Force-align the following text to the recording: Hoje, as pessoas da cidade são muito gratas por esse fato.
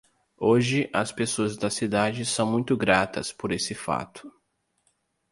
Hoje, 0.35 0.89
as 0.91 1.11
pessoas 1.11 1.55
da 1.55 1.69
cidade 1.69 2.25
são 2.25 2.49
muito 2.51 2.75
gratas 2.75 3.31
por 3.31 3.51
esse 3.51 3.75
fato. 3.75 4.33